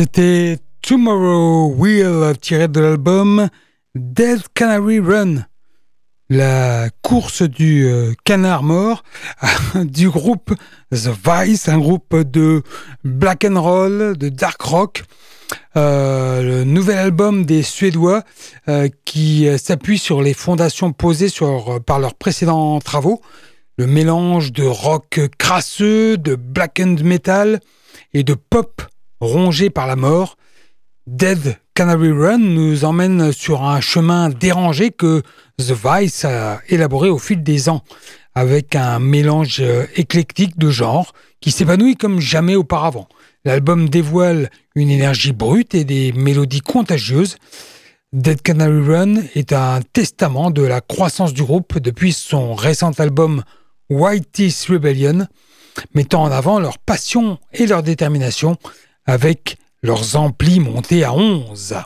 [0.00, 3.50] C'était Tomorrow Will tiré de l'album
[3.94, 5.44] Dead Canary Run,
[6.30, 9.04] la course du euh, canard mort
[9.74, 10.54] du groupe
[10.90, 12.62] The Vice, un groupe de
[13.04, 15.02] black and roll, de dark rock.
[15.76, 18.22] Euh, le nouvel album des Suédois
[18.68, 21.28] euh, qui s'appuie sur les fondations posées
[21.84, 23.20] par leurs précédents travaux.
[23.76, 27.60] Le mélange de rock crasseux, de black and metal
[28.14, 28.80] et de pop
[29.20, 30.36] rongé par la mort.
[31.06, 35.22] Dead Canary Run nous emmène sur un chemin dérangé que
[35.58, 37.82] The Vice a élaboré au fil des ans,
[38.34, 39.62] avec un mélange
[39.96, 43.08] éclectique de genres qui s'épanouit comme jamais auparavant.
[43.44, 47.36] L'album dévoile une énergie brute et des mélodies contagieuses.
[48.12, 53.42] Dead Canary Run est un testament de la croissance du groupe depuis son récent album
[53.88, 55.26] White Teeth Rebellion,
[55.94, 58.58] mettant en avant leur passion et leur détermination
[59.10, 61.76] avec leurs amplis montés à 11.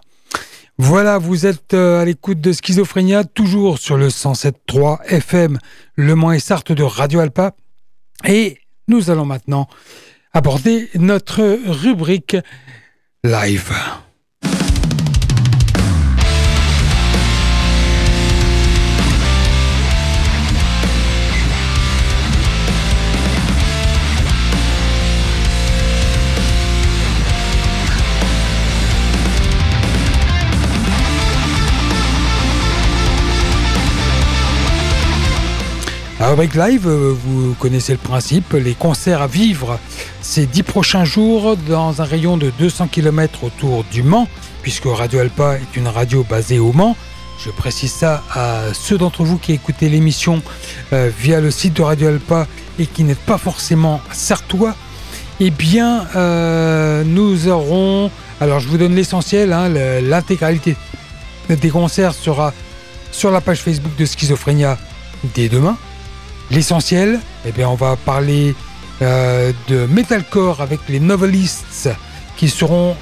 [0.77, 5.59] Voilà, vous êtes euh, à l'écoute de Schizophrénia, toujours sur le 107.3 FM
[5.95, 7.55] Le Mans et Sarthe de Radio Alpa.
[8.27, 8.59] Et
[8.89, 9.69] nous allons maintenant
[10.33, 12.37] aborder notre rubrique
[13.23, 13.73] live.
[36.21, 39.81] Avec Live, euh, vous connaissez le principe, les concerts à vivre
[40.23, 44.29] ces dix prochains jours dans un rayon de 200 km autour du Mans,
[44.63, 46.97] puisque Radio Alpa est une radio basée au Mans.
[47.45, 50.41] Je précise ça à ceux d'entre vous qui écoutez l'émission
[50.93, 52.47] euh, via le site de Radio Alpa
[52.79, 54.77] et qui n'êtes pas forcément sartois.
[55.41, 58.09] Eh bien, euh, nous aurons.
[58.41, 59.69] Alors, je vous donne l'essentiel, hein,
[60.01, 60.77] l'intégralité
[61.49, 62.55] des concerts sera
[63.11, 64.79] sur la page Facebook de Schizophrénia
[65.35, 65.77] dès demain.
[66.51, 68.55] L'essentiel, eh bien, on va parler
[69.03, 71.91] euh, de metalcore avec les Novelists
[72.37, 72.97] qui seront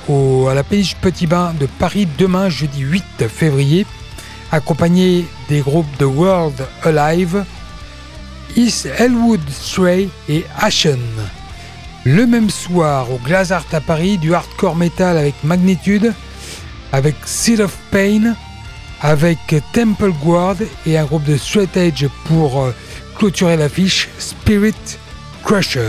[0.49, 3.87] à la Péniche Petit Bain de Paris demain, jeudi 8 février,
[4.51, 7.45] accompagnés des groupes The World Alive,
[8.57, 11.01] East Elwood Stray et Ashen.
[12.05, 16.13] Le même soir, au Glazart à Paris, du hardcore metal avec Magnitude,
[16.93, 18.35] avec Seal of Pain,
[19.01, 19.39] avec
[19.73, 22.75] Temple Guard et un groupe de straight edge pour euh,
[23.23, 24.75] clôturer l'affiche Spirit
[25.45, 25.81] Crusher.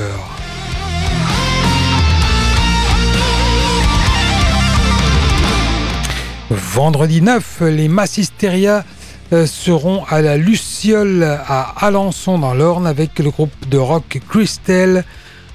[6.51, 8.85] Vendredi 9, les Massisteria
[9.31, 15.03] euh, seront à la Luciole à Alençon dans l'Orne avec le groupe de rock Christelle.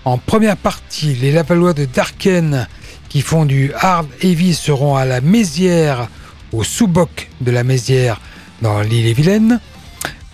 [0.05, 2.67] En première partie, les Lavallois de Darken
[3.09, 6.09] qui font du hard heavy seront à la Mézière,
[6.51, 8.21] au sous-boc de la Mézière
[8.63, 9.61] dans l'île et Vilaine.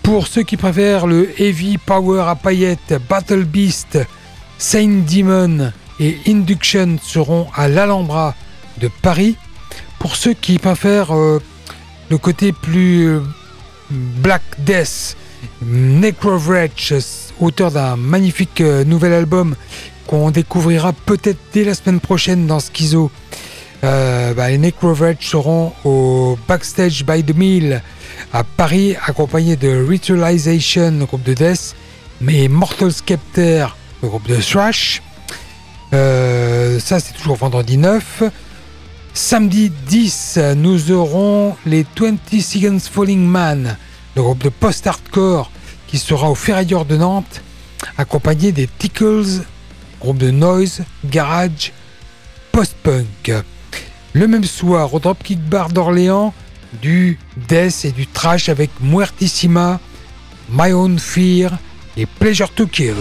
[0.05, 3.99] Pour ceux qui préfèrent le Heavy Power à paillettes, Battle Beast,
[4.59, 8.35] Saint Demon et Induction seront à l'Alhambra
[8.83, 9.37] de Paris.
[9.99, 11.41] Pour ceux qui préfèrent euh,
[12.11, 13.21] le côté plus euh,
[13.91, 15.17] Black Death,
[15.63, 16.93] Necrovretch,
[17.41, 19.57] auteur d'un magnifique euh, nouvel album
[20.07, 23.11] qu'on découvrira peut-être dès la semaine prochaine dans Schizo.
[23.83, 27.83] Bah, les Necrovretch seront au Backstage by the Mill
[28.35, 31.77] à Paris, accompagné de Ritualization, le groupe de Death,
[32.21, 33.69] mais Mortal Scepter,
[34.03, 35.03] le groupe de Thrash.
[35.93, 38.25] Euh, ça, c'est toujours vendredi 9.
[39.15, 43.77] Samedi 10, nous aurons les 20 Seconds Falling Man,
[44.17, 45.53] le groupe de post-hardcore
[45.87, 47.41] qui sera au Ferrailleur de Nantes,
[47.97, 49.45] accompagné des Tickles,
[50.01, 51.73] groupe de noise, garage,
[52.51, 53.33] post-punk.
[54.13, 56.35] Le même soir, au Dropkick Bar d'Orléans,
[56.81, 57.19] du
[57.49, 59.81] death et du trash avec Muertissima,
[60.51, 61.59] My Own Fear
[61.97, 62.95] et Pleasure to Kill.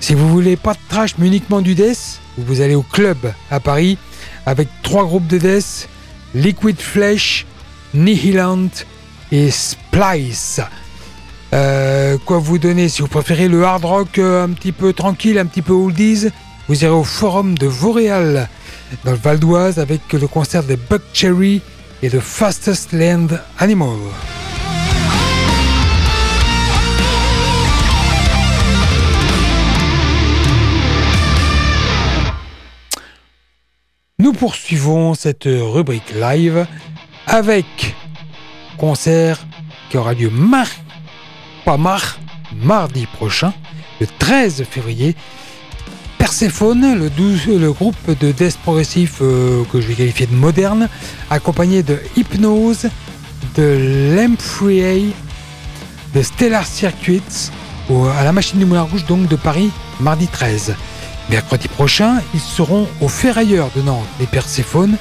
[0.00, 3.16] Si vous voulez pas de trash mais uniquement du death, vous allez au club
[3.50, 3.96] à Paris
[4.46, 5.88] avec trois groupes de death,
[6.34, 7.46] Liquid Flesh,
[7.94, 8.68] Nihilant
[9.32, 10.60] et Splice.
[11.54, 15.38] Euh, quoi vous donner Si vous préférez le hard rock euh, un petit peu tranquille,
[15.38, 16.26] un petit peu oldies,
[16.66, 18.48] vous irez au forum de Vauréal
[19.04, 21.62] dans le Val d'Oise avec le concert des Buck Cherry
[22.02, 23.28] et The Fastest Land
[23.60, 23.98] Animal.
[34.18, 36.66] Nous poursuivons cette rubrique live
[37.28, 37.94] avec
[38.76, 39.38] concert
[39.88, 40.83] qui aura lieu mardi
[41.64, 42.18] pas mar,
[42.62, 43.52] mardi prochain,
[44.00, 45.16] le 13 février.
[46.18, 50.88] Persephone, le, 12, le groupe de death progressif euh, que je vais qualifier de moderne,
[51.30, 52.88] accompagné de Hypnose,
[53.56, 55.02] de Lamprey,
[56.14, 57.50] de Stellar Circuits,
[58.18, 60.74] à la machine du Moulin Rouge donc de Paris, mardi 13.
[61.30, 64.96] Mercredi prochain, ils seront au Ferrailleur de Nantes, les Perséphone,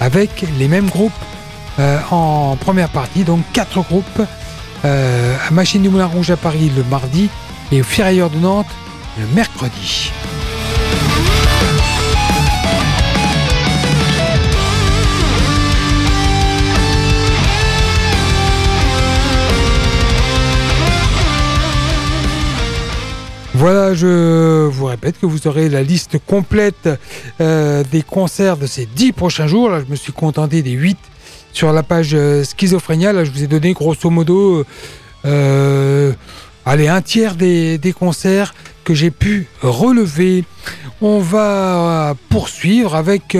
[0.00, 1.12] avec les mêmes groupes
[1.78, 4.22] euh, en première partie, donc quatre groupes
[4.84, 7.28] euh, à Machine du Moulin Rouge à Paris le mardi
[7.72, 8.66] et au Ferrailleur de Nantes
[9.18, 10.10] le mercredi.
[23.58, 26.88] Voilà, je vous répète que vous aurez la liste complète
[27.40, 29.68] euh, des concerts de ces dix prochains jours.
[29.68, 30.96] Là, je me suis contenté des huit
[31.52, 33.12] sur la page euh, Schizophrénia.
[33.12, 34.64] Là, je vous ai donné grosso modo
[35.24, 36.12] euh,
[36.64, 40.44] allez, un tiers des, concerts que j'ai pu relever.
[41.00, 43.36] On va poursuivre avec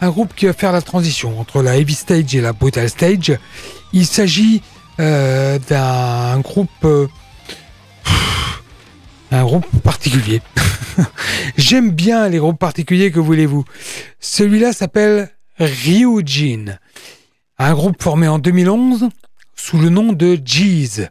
[0.00, 3.36] un groupe qui va faire la transition entre la heavy stage et la brutal stage.
[3.92, 4.62] Il s'agit
[4.98, 6.86] d'un groupe
[9.32, 10.42] un groupe particulier.
[11.56, 13.64] J'aime bien les groupes particuliers, que voulez-vous.
[14.18, 16.78] Celui-là s'appelle Ryujin,
[17.62, 19.10] un groupe formé en 2011
[19.54, 21.08] sous le nom de Jeez.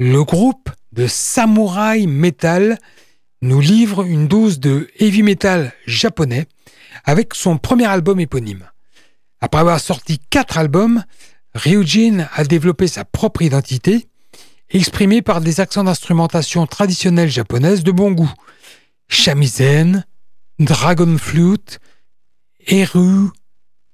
[0.00, 2.78] Le groupe de samouraï metal
[3.42, 6.46] nous livre une dose de heavy metal japonais
[7.04, 8.68] avec son premier album éponyme.
[9.40, 11.04] Après avoir sorti quatre albums,
[11.54, 14.08] Ryujin a développé sa propre identité
[14.70, 18.32] exprimé par des accents d'instrumentation traditionnelle japonaise de bon goût.
[19.06, 20.04] Shamisen,
[20.58, 21.78] dragon flute,
[22.66, 23.28] eru,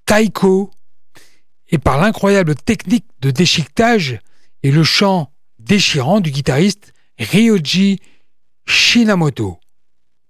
[0.07, 0.71] taiko,
[1.71, 4.19] et par l'incroyable technique de déchiquetage
[4.63, 8.01] et le chant déchirant du guitariste Ryoji
[8.67, 9.59] Shinamoto.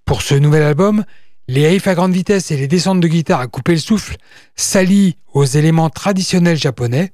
[0.04, 1.04] Pour ce nouvel album,
[1.48, 4.16] les riffs à grande vitesse et les descentes de guitare à couper le souffle
[4.54, 7.12] s'allient aux éléments traditionnels japonais,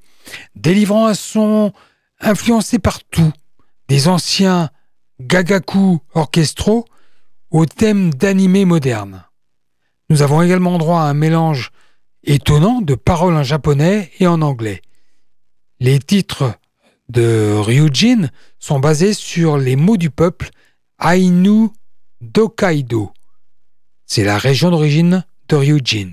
[0.54, 1.72] délivrant un son
[2.20, 3.32] influencé par tout,
[3.88, 4.70] des anciens
[5.20, 6.86] gagaku orchestraux
[7.50, 9.24] aux thèmes d'animés modernes.
[10.10, 11.70] Nous avons également droit à un mélange
[12.26, 14.82] étonnant de paroles en japonais et en anglais.
[15.80, 16.54] Les titres
[17.08, 20.50] de Ryujin sont basés sur les mots du peuple
[21.00, 21.68] Ainu
[22.20, 23.12] Dokaido.
[24.06, 26.12] C'est la région d'origine de Ryujin,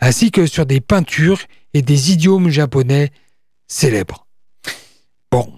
[0.00, 1.40] ainsi que sur des peintures
[1.74, 3.10] et des idiomes japonais
[3.66, 4.26] célèbres.
[5.30, 5.52] Bon,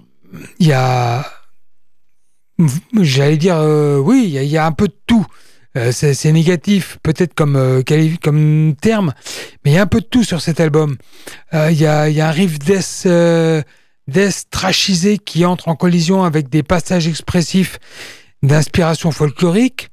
[0.59, 1.27] il y a.
[3.01, 5.27] J'allais dire, euh, oui, il y, a un peu de tout.
[5.77, 7.83] Euh, c'est négatif, peut-être comme, euh,
[8.22, 9.12] comme terme,
[9.64, 10.97] mais il y a un peu de tout sur cet album.
[11.53, 13.09] Il y, a, y, a, un riff death,
[14.07, 17.79] death trashisé qui entre en collision avec des passages expressifs
[18.43, 19.89] d'inspiration folklorique.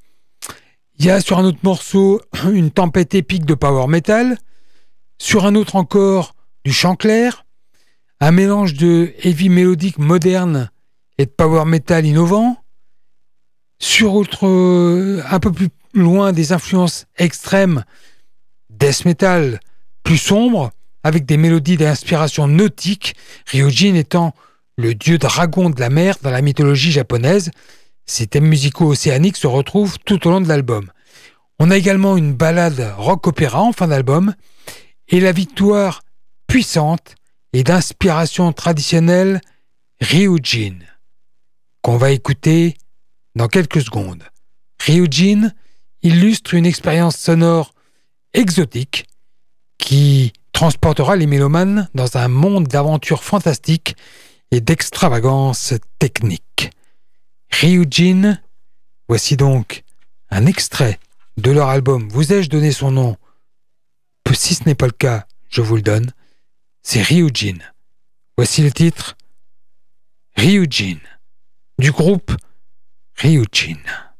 [1.00, 2.22] Il y a sur un autre morceau
[2.54, 4.38] une tempête épique de power metal.
[5.18, 7.44] Sur un autre encore, du chant clair
[8.22, 10.70] un mélange de heavy mélodique moderne
[11.18, 12.61] et de power metal innovant,
[13.82, 17.84] sur autre, euh, un peu plus loin des influences extrêmes,
[18.70, 19.60] death metal
[20.04, 20.72] plus sombre,
[21.04, 23.16] avec des mélodies d'inspiration nautique,
[23.48, 24.34] Ryujin étant
[24.78, 27.50] le dieu dragon de la mer dans la mythologie japonaise.
[28.06, 30.92] Ces thèmes musicaux océaniques se retrouvent tout au long de l'album.
[31.60, 34.36] On a également une balade rock-opéra en fin d'album
[35.08, 36.04] et la victoire
[36.46, 37.16] puissante
[37.54, 39.42] et d'inspiration traditionnelle
[40.02, 40.78] Ryujin,
[41.82, 42.76] qu'on va écouter
[43.36, 44.24] dans quelques secondes.
[44.80, 45.52] Ryujin
[46.04, 47.74] illustre une expérience sonore
[48.34, 49.08] exotique
[49.78, 53.96] qui transportera les mélomanes dans un monde d'aventures fantastiques
[54.52, 56.72] et d'extravagance technique.
[57.52, 58.40] Ryujin,
[59.08, 59.84] voici donc
[60.30, 61.00] un extrait
[61.38, 63.18] de leur album Vous ai-je donné son nom?
[64.34, 66.14] Si ce n'est pas le cas, je vous le donne
[66.84, 67.58] c'est Ryujin.
[68.38, 69.16] Voici le titre
[70.36, 70.98] Ryujin
[71.78, 72.36] du groupe
[73.22, 73.78] Ryujin.
[73.86, 74.11] hiérophante,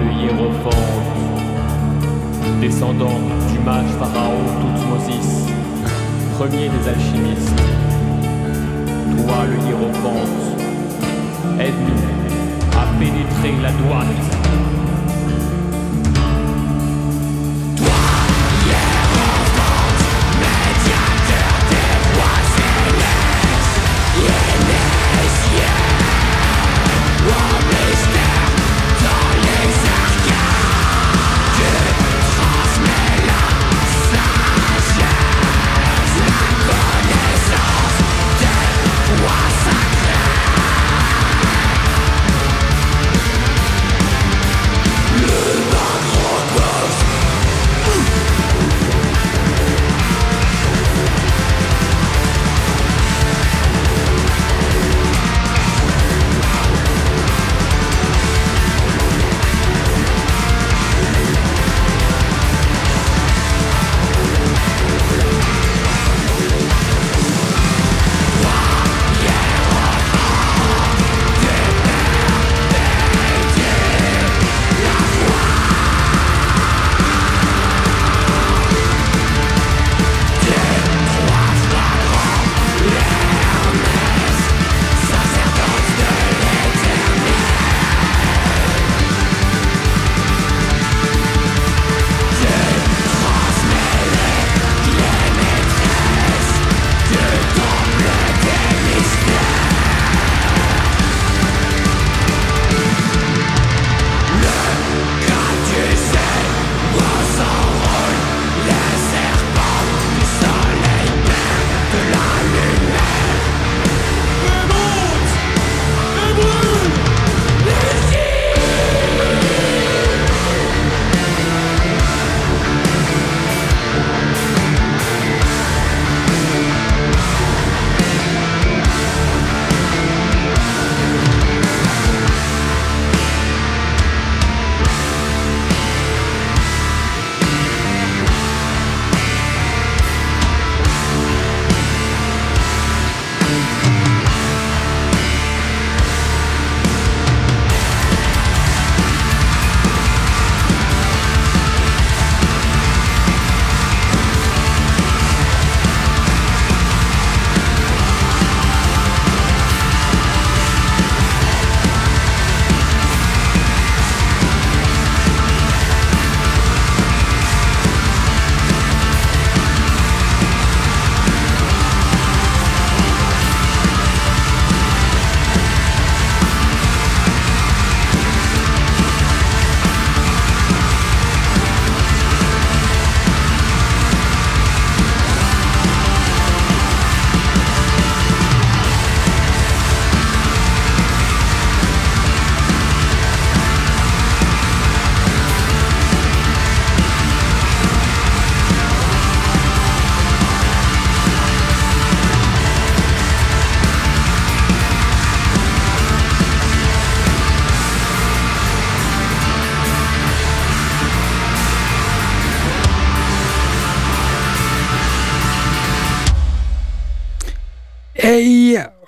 [0.00, 0.74] le hiérophante,
[2.60, 3.20] descendant
[3.50, 5.46] du mage pharaon Toutmosis,
[6.38, 7.62] premier des alchimistes.
[9.16, 10.38] Toi le hiérophante,
[11.60, 14.38] aide-nous à pénétrer la droite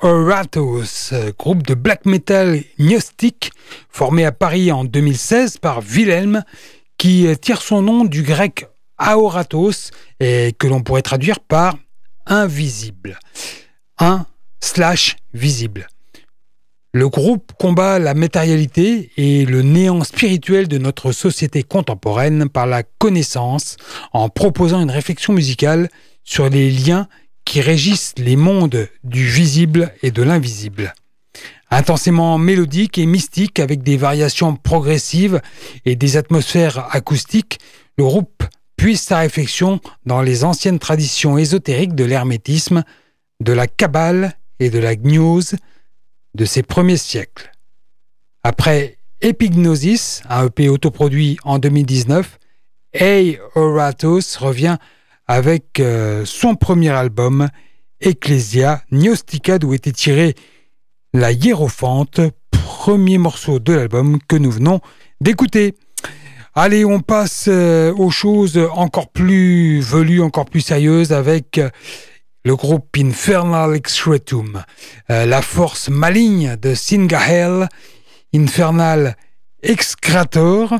[0.02, 3.52] Ratos, groupe de black metal gnostique
[3.90, 6.42] formé à Paris en 2016 par Wilhelm,
[6.96, 8.66] qui tire son nom du grec
[8.96, 11.76] aoratos et que l'on pourrait traduire par
[12.26, 13.18] invisible.
[13.98, 14.24] Un
[14.60, 15.86] slash visible.
[16.92, 22.82] Le groupe combat la matérialité et le néant spirituel de notre société contemporaine par la
[22.82, 23.76] connaissance
[24.12, 25.88] en proposant une réflexion musicale
[26.24, 27.06] sur les liens
[27.50, 30.94] qui régissent les mondes du visible et de l'invisible.
[31.72, 35.40] Intensément mélodique et mystique avec des variations progressives
[35.84, 37.58] et des atmosphères acoustiques,
[37.98, 38.44] le groupe
[38.76, 42.84] puise sa réflexion dans les anciennes traditions ésotériques de l'hermétisme,
[43.40, 45.56] de la kabbale et de la gnose
[46.36, 47.50] de ses premiers siècles.
[48.44, 52.38] Après Epignosis, un EP autoproduit en 2019,
[52.92, 54.76] Hey Oratos revient
[55.30, 57.50] avec euh, son premier album,
[58.00, 60.34] Ecclesia Gnostica, d'où était tiré
[61.14, 62.20] La Hiérophante,
[62.50, 64.80] premier morceau de l'album que nous venons
[65.20, 65.76] d'écouter.
[66.56, 71.60] Allez, on passe euh, aux choses encore plus velues, encore plus sérieuses avec
[72.44, 74.64] le groupe Infernal Excretum,
[75.10, 77.68] euh, la force maligne de Singael,
[78.34, 79.16] Infernal
[79.62, 80.74] Excrator,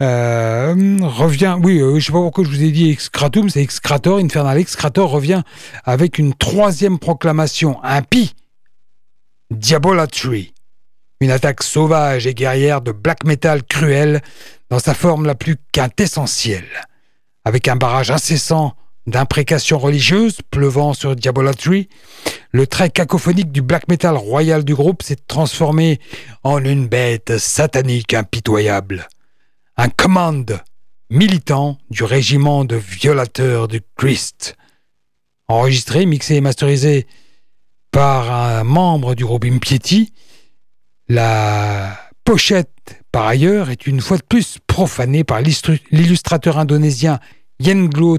[0.00, 4.18] euh, revient, oui, je je sais pas pourquoi je vous ai dit Excratum, c'est Excrator,
[4.18, 5.42] Infernal Excrator revient
[5.84, 8.34] avec une troisième proclamation impie,
[9.50, 10.52] Diabolatry,
[11.20, 14.20] une attaque sauvage et guerrière de black metal cruel
[14.68, 16.88] dans sa forme la plus quintessentielle,
[17.44, 18.74] avec un barrage incessant
[19.06, 21.88] d'imprécations religieuses pleuvant sur Diabolatry,
[22.50, 26.00] le trait cacophonique du black metal royal du groupe s'est transformé
[26.42, 29.08] en une bête satanique impitoyable.
[29.76, 30.60] Un commande
[31.10, 34.56] militant du régiment de violateurs du Christ.
[35.48, 37.06] Enregistré, mixé et masterisé
[37.90, 40.12] par un membre du groupe Impiety,
[41.08, 47.20] la pochette, par ailleurs, est une fois de plus profanée par l'illustrateur indonésien
[47.60, 48.18] Yenglot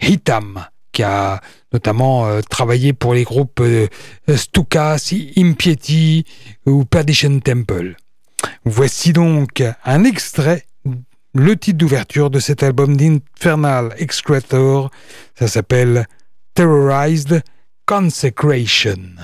[0.00, 1.40] Hitam, qui a
[1.72, 3.88] notamment euh, travaillé pour les groupes euh,
[4.34, 6.24] Stukas, Impiety
[6.66, 7.96] ou Perdition Temple.
[8.64, 10.64] Voici donc un extrait,
[11.34, 14.90] le titre d'ouverture de cet album d'Infernal Excretor.
[15.34, 16.06] Ça s'appelle
[16.54, 17.42] Terrorized
[17.86, 19.16] Consecration.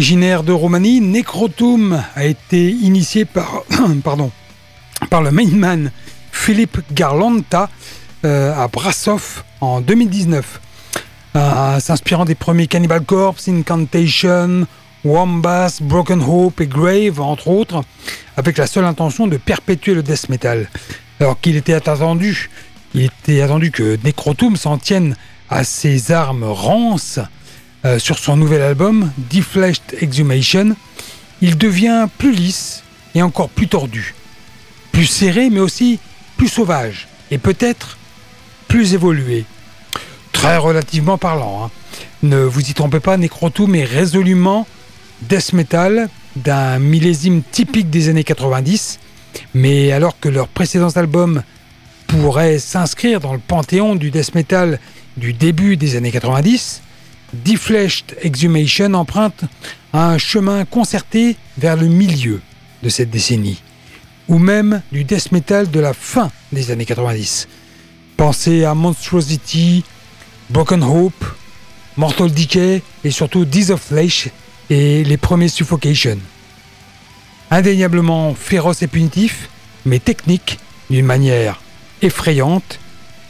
[0.00, 3.64] Originaire de Roumanie, Necrotum a été initié par,
[4.02, 4.30] pardon,
[5.10, 5.90] par le mainman
[6.32, 7.68] Philippe Garlanta
[8.24, 10.58] euh, à Brassov en 2019.
[11.36, 14.66] Euh, s'inspirant des premiers Cannibal Corpse, Incantation,
[15.04, 17.84] Wombas, Broken Hope et Grave, entre autres,
[18.38, 20.70] avec la seule intention de perpétuer le death metal.
[21.20, 22.48] Alors qu'il était attendu,
[22.94, 25.14] il était attendu que Necrotum s'en tienne
[25.50, 27.20] à ses armes rances
[27.84, 30.76] euh, sur son nouvel album, Defleshed Exhumation,
[31.40, 32.82] il devient plus lisse
[33.14, 34.14] et encore plus tordu.
[34.92, 35.98] Plus serré, mais aussi
[36.36, 37.08] plus sauvage.
[37.30, 37.96] Et peut-être
[38.68, 39.44] plus évolué.
[40.32, 41.64] Très relativement parlant.
[41.64, 41.70] Hein.
[42.22, 44.66] Ne vous y trompez pas, Necrotum est résolument
[45.22, 48.98] death metal d'un millésime typique des années 90.
[49.54, 51.42] Mais alors que leurs précédents albums
[52.06, 54.78] pourraient s'inscrire dans le panthéon du death metal
[55.16, 56.82] du début des années 90,
[57.32, 59.44] Defleshed Exhumation emprunte
[59.92, 62.40] un chemin concerté vers le milieu
[62.82, 63.62] de cette décennie,
[64.28, 67.48] ou même du death metal de la fin des années 90.
[68.16, 69.84] Pensez à Monstrosity,
[70.50, 71.24] Broken Hope,
[71.96, 74.28] Mortal Decay et surtout Death of Flesh
[74.68, 76.18] et les premiers Suffocation.
[77.50, 79.48] Indéniablement féroce et punitif,
[79.84, 80.58] mais technique
[80.88, 81.60] d'une manière
[82.02, 82.78] effrayante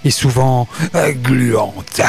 [0.04, 0.68] et souvent
[1.22, 2.00] gluante.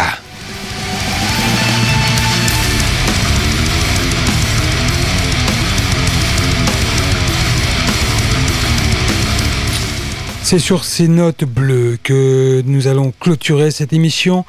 [10.51, 14.43] C'est sur ces notes bleues que nous allons clôturer cette émission.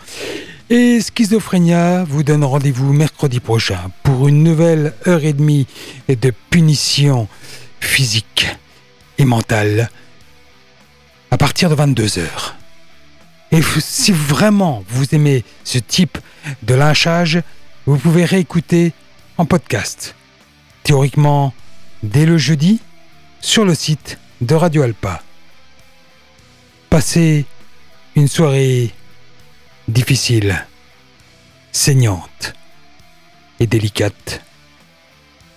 [0.69, 5.69] Et Schizophrénia vous donne rendez-vous mercredi prochain pour une nouvelle heure et demie
[6.09, 7.29] de punition
[7.79, 8.49] physique
[9.17, 9.91] et mentale
[11.31, 12.27] à partir de 22h.
[13.53, 16.19] Et si vraiment vous aimez ce type
[16.65, 17.41] de lynchage,
[17.87, 18.93] vous pouvez réécouter
[19.39, 20.17] en podcast.
[20.83, 21.55] Théoriquement,
[22.03, 22.81] dès le jeudi,
[23.41, 25.23] sur le site de Radio Alpa.
[26.93, 27.47] Passez
[28.17, 28.91] une soirée
[29.89, 30.67] difficile,
[31.73, 32.53] saignante
[33.59, 34.43] et délicate.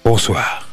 [0.05, 0.64] Bonsoir.